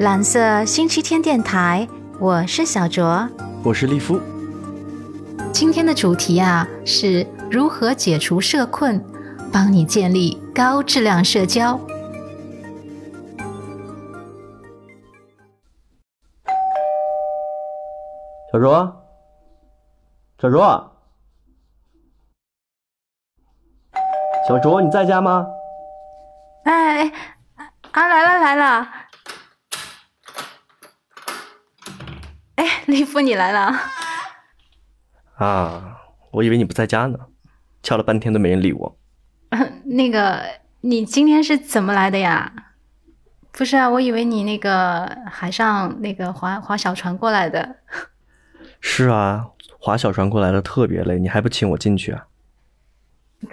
[0.00, 3.28] 蓝色星期天电台，我是小卓，
[3.62, 4.20] 我是利夫。
[5.52, 9.00] 今天的主题啊，是如何解除社困，
[9.52, 11.78] 帮你建立高质量社交。
[18.52, 18.96] 小卓，
[20.42, 20.92] 小卓，
[24.48, 25.46] 小卓，你在家吗？
[26.64, 27.06] 哎，
[27.92, 28.88] 啊，来了来了。
[32.56, 33.72] 哎，利夫，你来了。
[35.36, 35.98] 啊，
[36.30, 37.18] 我以为你不在家呢，
[37.82, 38.98] 敲了半天都没人理我。
[39.84, 40.42] 那个，
[40.82, 42.52] 你今天是怎么来的呀？
[43.52, 47.76] 不是啊，我以为你那个海上那个划划小船过来的。
[48.80, 49.46] 是啊，
[49.78, 52.26] 划小船过来的特别累，你还不请我进去啊？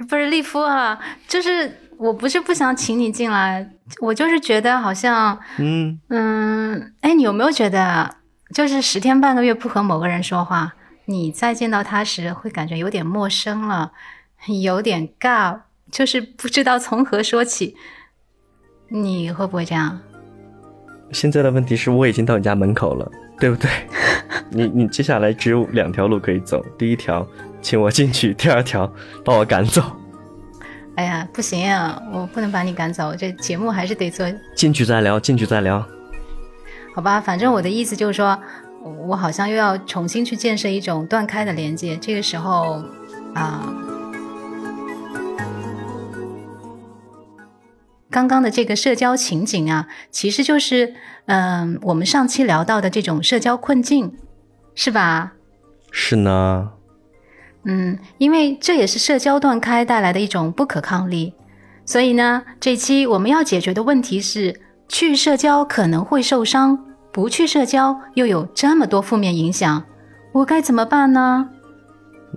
[0.10, 8.16] 不是利夫啊，就是我不是不想请你进来，我就是觉得好像，嗯嗯，哎，你有没有觉得，
[8.54, 10.74] 就是十天半个月不和某个人说话？
[11.06, 13.92] 你再见到他时，会感觉有点陌生了，
[14.64, 17.76] 有点尬，就是不知道从何说起。
[18.90, 20.00] 你会不会这样？
[21.12, 23.70] 现在的问题是我已经到你家门口了，对不对？
[24.52, 27.26] 你你接下来只有两条路可以走，第一条
[27.62, 28.92] 请我进去，第二条
[29.24, 29.82] 把我赶走。
[30.96, 34.26] 哎呀，不行啊，我不能把你赶走，这节目还是得做。
[34.56, 35.86] 进去再聊，进去再聊。
[36.94, 38.38] 好吧，反正我的意思就是说。
[39.06, 42.84] 我好像又要重新去建设一种断开的连接，这个时候，
[43.36, 43.72] 啊，
[48.10, 50.96] 刚刚的这个社交情景啊，其实就是，
[51.28, 54.18] 嗯，我们上期聊到的这种社交困境，
[54.74, 55.34] 是吧？
[55.92, 56.72] 是呢。
[57.66, 61.36] 嗯，因为这也是社交断开带来的一种不可抗力，
[61.86, 64.60] 所以呢，这期我们要解决的问题是，
[64.92, 66.78] 去社交可能会受伤。
[67.14, 69.84] 不去社交又有这么多负面影响，
[70.32, 71.50] 我该怎么办呢？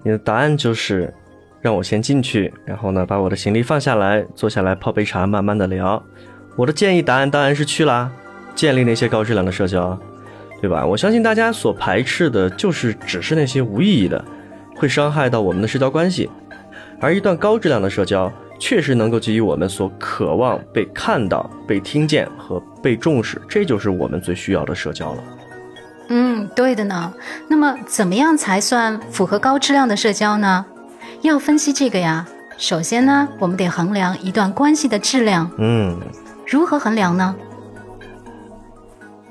[0.03, 1.12] 你的答案就是
[1.60, 6.03] 让我先进去，然后呢把我的行李放下来，坐下来泡杯茶，慢慢的聊。
[6.56, 8.10] 我的建议答案当然是去啦，
[8.54, 9.97] 建立那些高质量的社交，
[10.60, 10.84] 对吧？
[10.84, 14.25] 我相信大家所排斥的就是只是那些无意义的，
[14.75, 16.28] 会伤害到我们的社交关系，
[17.00, 18.32] 而一段高质量的社交。
[18.59, 25.25] 确实能够给予我们所渴望被看到、被听见和被重视，这就是我们最需要的社交了。
[26.09, 27.12] 嗯，对的呢。
[27.48, 30.65] 那么，怎么样才算符合高质量的社交呢？
[31.22, 32.26] 要分析这个呀。
[32.56, 35.50] 首先呢，我们得衡量一段关系的质量。
[35.59, 35.98] 嗯，
[36.47, 37.34] 如何衡量呢？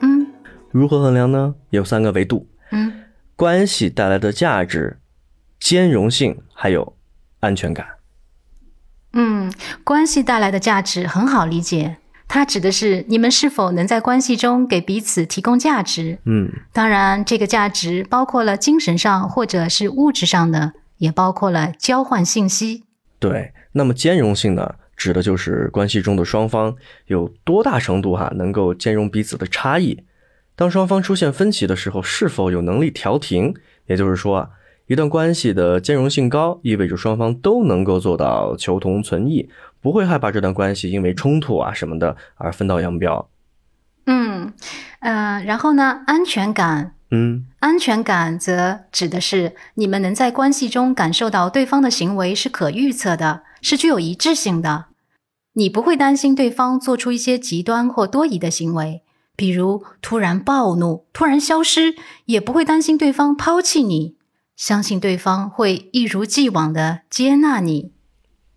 [0.01, 0.27] 嗯，
[0.71, 1.55] 如何衡量呢？
[1.69, 2.47] 有三个维度。
[2.71, 2.91] 嗯，
[3.35, 4.99] 关系带来的价值、
[5.59, 6.97] 兼容性，还有
[7.39, 7.85] 安全感。
[9.13, 9.53] 嗯，
[9.83, 11.97] 关系带来的价值很好理解，
[12.27, 16.17] 它指的是你们是否能在关系中给彼此提供价值。
[16.25, 22.85] 嗯，当然，这个价值包括了精神上或者是物质上的，也包括了交换信息。
[23.19, 26.75] 对，那么兼容性呢，指的就是关系中的双方
[27.05, 30.03] 有多大程度哈能够兼容彼此的差异。
[30.55, 33.53] 当双方出现分歧的时候，是否有能力调停？
[33.85, 34.49] 也就是说。
[34.93, 39.49] 一段关系的兼容性高，意味着双方都能够做到求同存异，
[39.81, 43.27] 不会害怕这段关系因为冲突啊什么的而分道扬镳。
[44.05, 44.53] 嗯，
[44.99, 54.85] 呃，然后呢，安全感，嗯，安全感则指的是你们能在关系中感受到对方的行为是可预测的，是具有一致性的。
[55.53, 59.01] 你不会担心对方做出一些极端或多疑的行为，
[59.35, 64.15] 比如突然暴怒、突然消失，也不会担心对方抛弃你。
[64.65, 67.91] 相信对方会一如既往的接纳你。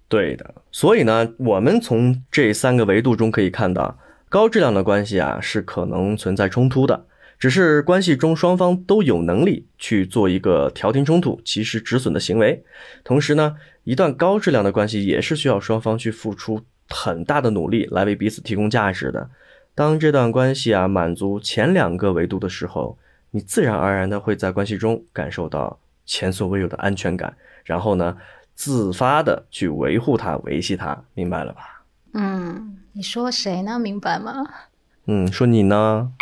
[0.06, 7.06] 对的，所以呢，我们从这三个维度中可以看到，高质量的关系啊是可能存在冲突的，
[7.40, 12.62] 只是关系中双方都有能力去做一个调停冲突、及时止损的行为。
[13.02, 19.28] 同时呢，一段高质量的关系也是需要双方去付出很大的努力来为彼此提供价值的。
[19.74, 22.96] 当这段关系啊满足前两个维度的时候，
[23.32, 25.80] 你自然而然的会在关系中感受到。
[26.06, 28.16] 前所未有的安全感，然后呢，
[28.54, 31.82] 自发的去维护它、维系它，明白了吧？
[32.14, 33.78] 嗯，你说谁呢？
[33.78, 34.46] 明白吗？
[35.06, 36.12] 嗯，说你呢？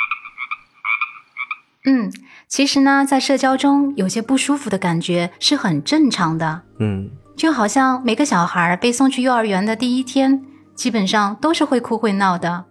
[1.87, 2.11] 嗯，
[2.49, 6.63] 其实呢，在社交中有些不舒服的感觉是很正常的。
[6.79, 10.43] 嗯，就好像每个小孩被送去幼儿园的第一天，
[10.75, 12.65] 基本上都是会哭会闹的，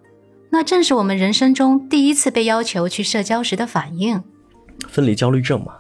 [0.50, 4.24] 那正是我们人生中第一次被要求去社交时的反应。
[4.88, 5.75] 分离焦虑症嘛。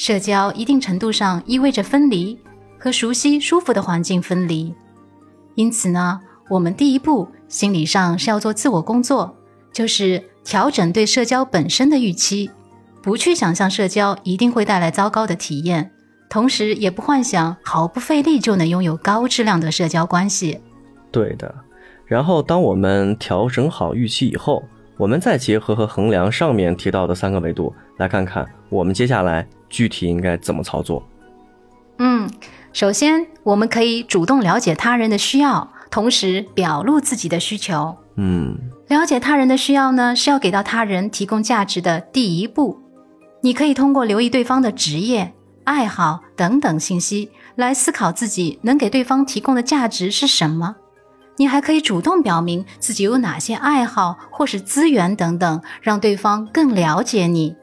[0.00, 2.38] 社交一定程度上意味着分离，
[2.78, 4.74] 和熟悉舒服的环境分离。
[5.56, 6.18] 因此呢，
[6.48, 9.36] 我们第一步心理上是要做自我工作，
[9.74, 12.50] 就是调整对社交本身的预期，
[13.02, 15.92] 不去想象社交一定会带来糟糕的体验，
[16.30, 20.62] 同时也不幻想毫不费力就能拥有高质量的社交关系。
[21.12, 21.54] 对的。
[22.06, 24.64] 然后，当我们调整好预期以后，
[25.00, 31.02] 我们再结合和衡量上面提到的三个维度，来看看我们接下来具体应该怎么操作。
[32.00, 32.28] 嗯，
[32.74, 37.96] 首先我们可以主动了解他人的需要，同时表露自己的需求。
[38.16, 38.54] 嗯，
[38.88, 42.78] 了解他人的需要呢，是要给到他人提供价值的第一步。
[43.40, 45.32] 你可以通过留意对方的职业、
[45.64, 50.76] 爱好等等信息，来思考自己能给对方提供的价值是什么。
[51.36, 57.56] 你还可以主动表明自己有哪些爱好或是资源等等，让对方更了解你。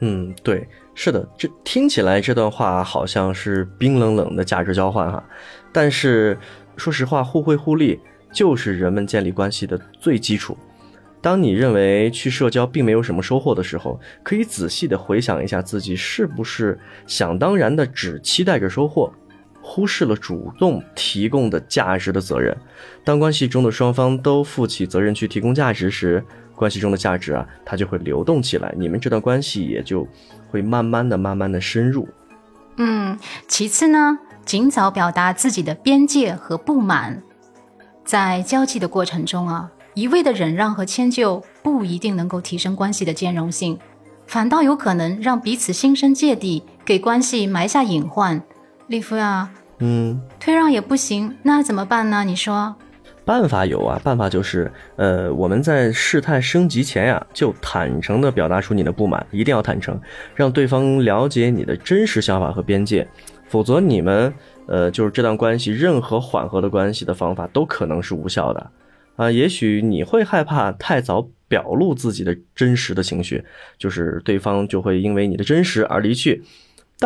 [0.00, 5.24] 嗯，对，是的，这听起来这段话好像是冰冷冷的价值交换哈，
[5.72, 6.36] 但是
[6.76, 7.98] 说实话，互惠互利
[8.32, 10.56] 就是人们建立关系的最基础。
[11.22, 19.10] 当你认为去社交并没有什么收获的时候，可以仔细的回想一下自己是不是想当然的只期待着收获。
[19.66, 22.54] 忽视了主动提供的价值的责任。
[23.02, 26.22] 当关系中的双方都负起责任去提供价值时，
[26.54, 30.06] 关系中的价值啊，它就会流动起来，你们这段关系也就
[30.50, 32.06] 会慢慢的、慢慢的深入。
[32.76, 33.18] 嗯，
[33.48, 37.22] 其次呢，尽早表达自己的边界和不满。
[38.04, 43.78] 在交际的过程中啊，一味的忍让和迁就不一定能够提升关系的兼容性，
[44.26, 48.42] 反倒有可能让彼此心生芥蒂，给关系埋下隐患。
[48.86, 52.22] 利夫呀，嗯，退让也不行，那怎么办呢？
[52.22, 52.74] 你说，
[53.24, 59.98] 办法有啊，办法就是，呃，我们在事态升级前呀，就坦诚的表达出你的不满，一定要坦诚，
[60.34, 63.08] 让对方了解你的真实想法和边界，
[63.48, 64.32] 否则你们，
[64.66, 68.70] 呃，就是这段关系任何缓和的关系的方法都可能是无效的，
[69.16, 73.42] 啊，也许你会害怕太早表露自己的真实的情绪，
[73.78, 76.44] 就是对方就会因为你的真实而离去。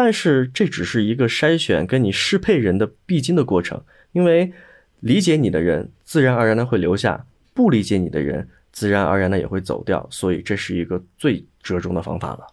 [0.00, 4.52] 但是这只是一个筛选跟你适配人的必经的过程，因为
[5.00, 12.46] 理解你的人自然而然的会留下，不理解你的人自然而然的也会走掉，所以这是一个最折中的方法了。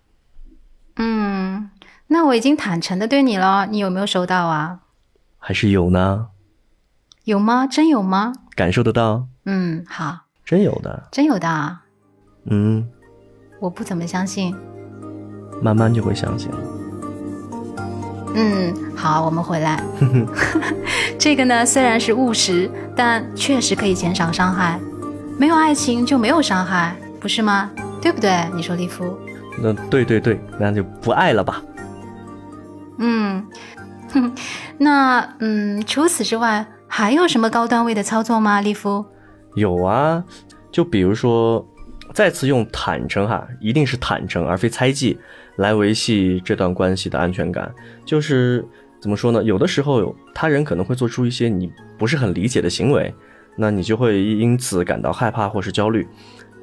[0.95, 1.69] 嗯，
[2.07, 4.79] 那我已经坦诚的对你了，你有没有收到啊？
[5.37, 6.29] 还是有呢？
[7.25, 7.67] 有吗？
[7.67, 8.33] 真有吗？
[8.55, 9.27] 感受得到？
[9.43, 11.77] 嗯，好，真有的，真有的。
[12.45, 12.89] 嗯，
[13.59, 14.55] 我不怎么相信，
[15.61, 16.49] 慢慢就会相信。
[18.35, 19.81] 嗯，好，我们回来。
[21.17, 24.79] 这个呢，虽然是务实，但确实可以减少伤害。
[25.37, 27.71] 没有爱情就没有伤害，不是吗？
[28.01, 28.45] 对不对？
[28.53, 29.17] 你说，利夫？
[29.57, 31.61] 那对对对，那就不爱了吧。
[32.97, 33.45] 嗯，
[34.13, 34.33] 哼
[34.77, 38.59] 那嗯，除此之外，还有什么高段位的操作吗？
[38.61, 39.05] 利夫？
[39.55, 40.23] 有啊，
[40.71, 41.65] 就比如说，
[42.15, 45.19] 再次用坦诚哈，一定是坦诚，而非猜忌。
[45.57, 47.69] 来维系这段关系的安全感，
[48.05, 48.65] 就是
[49.01, 49.43] 怎么说呢？
[49.43, 53.13] 有的时候他人可能会做出一些你不是很理解的行为，
[53.57, 56.07] 那你就会因此感到害怕或是焦虑。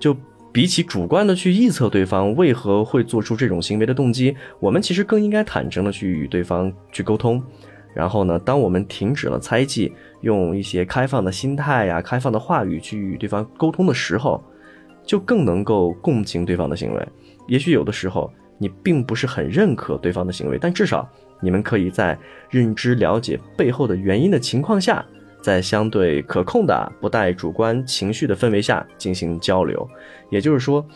[0.01, 0.17] 就
[0.53, 7.43] 比起主观的去臆测对方为何会做出这种行为的动机，我们其实更应该坦诚的去与对方去沟通。
[7.95, 14.43] 然后呢，当我们停止了猜忌，用一些开放的心态呀、开放的话语去与对方沟通的时候，
[15.05, 17.09] 就更能够共情对方的行为。
[17.49, 18.33] 也许有的时候。
[18.59, 21.09] 你并不是很认可对方的行为，但至少
[21.41, 22.17] 你们可以在
[22.49, 25.05] 认知了解背后的原因的情况下，
[25.41, 29.85] 在相对可控的、不带主观情绪的氛围下进行交流。
[30.31, 30.87] 也就是说，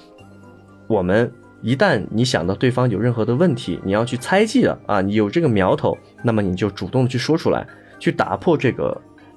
[0.86, 1.28] 我们
[1.60, 7.66] 一旦你想到对方有任何的问题，你要去猜忌了啊，你有这个苗头，那么你就主动的去说出来，
[7.98, 8.96] 去打破这个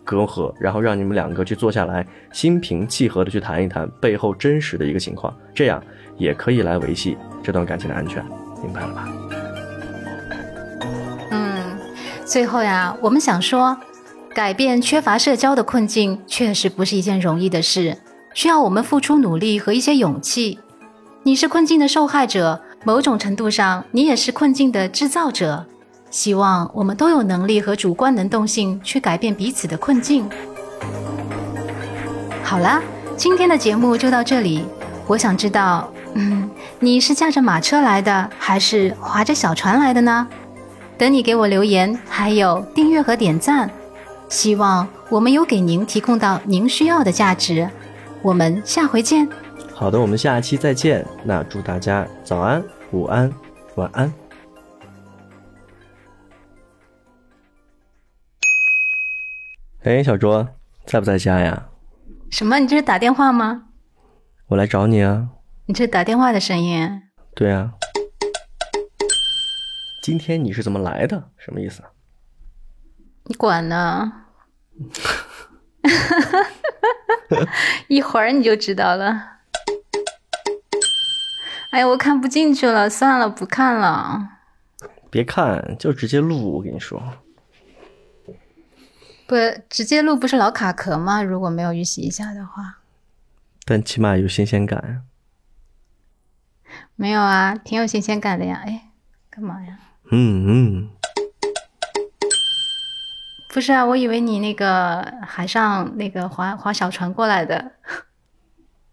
[0.10, 5.80] 隔阂，然后让你们两个去坐下来，心平气和的去谈一谈背后真实的一个情况，这样
[6.18, 7.16] 也可以来维系。
[7.44, 8.26] 这段感情的安全，
[8.64, 9.08] 明白了吧？
[11.30, 11.78] 嗯，
[12.26, 13.78] 最后呀，我们想说，
[14.34, 17.96] 改变缺乏社交的困境，确实不是一件容易的事，
[18.34, 20.58] 需要我们付出努力和一些勇气。
[21.22, 25.68] 你是困境的受害者，某种程度上，你也是困境的制造者。
[26.10, 30.28] 希望我们都有能力和主观能动性去改变彼此的困境。
[32.44, 32.82] 好啦，
[33.16, 34.66] 今天的节目就到这里。
[35.08, 35.92] 我想知道。
[36.16, 36.50] 嗯，
[36.80, 40.28] 你是驾着马车来的，还是划着小船来的呢？
[40.98, 43.70] 等你给我留言，还有订阅和点赞。
[44.28, 47.70] 希望我们有给您提供到您需要的价值。
[48.24, 49.30] 我们下回见。
[49.72, 51.06] 好的，我们下期再见。
[51.24, 53.32] 那祝大家早安、午安、
[53.76, 54.12] 晚安。
[59.84, 60.46] 哎，小卓，
[60.86, 61.70] 在不在家呀？
[62.30, 62.60] 什么？
[62.60, 63.68] 你这是打电话吗？
[64.48, 65.30] 我来找你啊。
[65.68, 67.02] 你这打电话的声音？
[67.34, 67.74] 对啊。
[70.02, 71.30] 今天你是怎么来的？
[71.38, 71.82] 什么意思？
[73.26, 74.26] 你管呢？
[77.88, 79.38] 一会儿你就知道了。
[81.72, 84.28] 哎呀，我看不进去了，算了，不看了。
[85.10, 86.58] 别看，就直接录。
[86.58, 87.02] 我跟你说，
[89.30, 89.36] 不
[89.70, 91.22] 直接录不是老卡壳吗？
[91.22, 92.80] 如果没有预习一下的话，
[93.64, 95.02] 但起码有新鲜感呀。
[96.96, 98.64] 没有啊，挺有新鲜感的呀。
[98.66, 98.90] 哎，
[99.30, 99.78] 干嘛呀？
[100.10, 100.90] 嗯嗯。
[103.54, 107.74] 不是啊，我以为你那个海上那个划划小船过来的。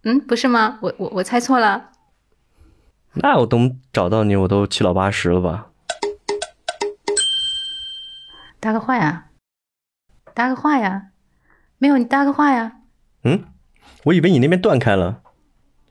[0.02, 0.78] 嗯，不是吗？
[0.82, 1.92] 我我我猜错了。
[3.14, 5.70] 那我等找到你，我都七老八十了吧？
[8.60, 9.28] 搭个话呀，
[10.36, 11.12] 搭个话呀，
[11.78, 12.80] 没有你搭个话呀。
[13.24, 13.44] 嗯，
[14.04, 15.22] 我以为你那边断开了，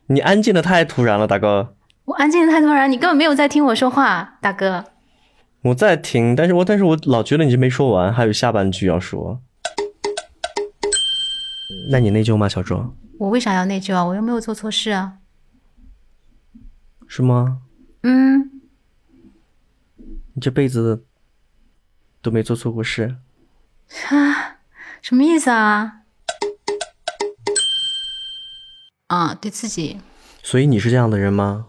[0.05, 1.75] 你安静的太突然了，大哥。
[2.05, 4.85] 我安静的太突然，你根本没有在听我说话，大哥。
[5.63, 9.41] 我在听，但是我但是我老觉得你这没说完，还有下半句要说。
[11.89, 12.93] 那你内疚吗，小周？
[13.17, 14.05] 我为啥要内疚啊？
[14.05, 15.17] 我又没有做错事啊。
[17.07, 17.61] 是吗？
[18.03, 18.61] 嗯，
[20.35, 21.03] 你这辈子
[22.21, 23.15] 都没做错过事
[24.09, 24.57] 啊？
[25.01, 26.01] 什么意思啊？
[29.07, 30.01] 啊，对自己。
[30.43, 31.67] 所以你是这样的人吗？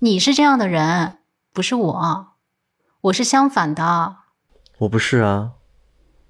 [0.00, 1.18] 你是这样的人，
[1.52, 2.26] 不是我，
[3.02, 4.16] 我是相反的。
[4.78, 5.52] 我不是啊，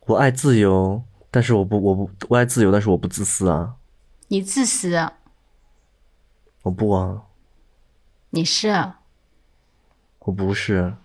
[0.06, 3.76] 我爱自由，但是我不，我不，我爱自由，但是我不自私啊。
[4.28, 5.10] 你自私。
[6.62, 7.22] 我不啊。
[8.30, 8.92] 你是，
[10.20, 10.96] 我不是。